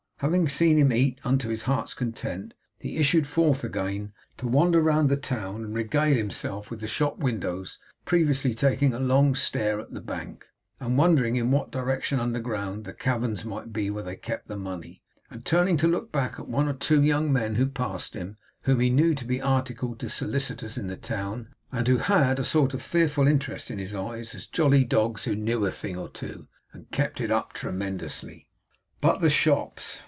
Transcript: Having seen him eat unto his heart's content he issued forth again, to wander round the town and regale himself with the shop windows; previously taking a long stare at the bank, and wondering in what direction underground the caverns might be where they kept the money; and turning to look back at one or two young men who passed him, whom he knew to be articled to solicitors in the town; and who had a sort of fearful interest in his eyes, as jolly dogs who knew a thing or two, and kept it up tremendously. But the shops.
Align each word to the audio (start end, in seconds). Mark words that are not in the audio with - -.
Having 0.21 0.49
seen 0.49 0.77
him 0.77 0.93
eat 0.93 1.19
unto 1.23 1.49
his 1.49 1.63
heart's 1.63 1.95
content 1.95 2.53
he 2.77 2.97
issued 2.97 3.25
forth 3.25 3.63
again, 3.63 4.13
to 4.37 4.47
wander 4.47 4.79
round 4.79 5.09
the 5.09 5.17
town 5.17 5.63
and 5.63 5.73
regale 5.73 6.15
himself 6.15 6.69
with 6.69 6.79
the 6.79 6.85
shop 6.85 7.17
windows; 7.17 7.79
previously 8.05 8.53
taking 8.53 8.93
a 8.93 8.99
long 8.99 9.33
stare 9.33 9.79
at 9.79 9.93
the 9.93 9.99
bank, 9.99 10.45
and 10.79 10.95
wondering 10.95 11.37
in 11.37 11.49
what 11.49 11.71
direction 11.71 12.19
underground 12.19 12.83
the 12.83 12.93
caverns 12.93 13.43
might 13.43 13.73
be 13.73 13.89
where 13.89 14.03
they 14.03 14.15
kept 14.15 14.47
the 14.47 14.55
money; 14.55 15.01
and 15.31 15.43
turning 15.43 15.75
to 15.75 15.87
look 15.87 16.11
back 16.11 16.37
at 16.37 16.47
one 16.47 16.67
or 16.69 16.73
two 16.73 17.01
young 17.01 17.33
men 17.33 17.55
who 17.55 17.65
passed 17.65 18.13
him, 18.13 18.37
whom 18.65 18.79
he 18.79 18.91
knew 18.91 19.15
to 19.15 19.25
be 19.25 19.41
articled 19.41 19.97
to 19.97 20.07
solicitors 20.07 20.77
in 20.77 20.85
the 20.85 20.95
town; 20.95 21.47
and 21.71 21.87
who 21.87 21.97
had 21.97 22.37
a 22.37 22.43
sort 22.45 22.75
of 22.75 22.83
fearful 22.83 23.25
interest 23.27 23.71
in 23.71 23.79
his 23.79 23.95
eyes, 23.95 24.35
as 24.35 24.45
jolly 24.45 24.83
dogs 24.83 25.23
who 25.23 25.33
knew 25.35 25.65
a 25.65 25.71
thing 25.71 25.97
or 25.97 26.09
two, 26.09 26.47
and 26.73 26.91
kept 26.91 27.19
it 27.19 27.31
up 27.31 27.53
tremendously. 27.53 28.47
But 29.01 29.19
the 29.19 29.31
shops. 29.31 29.97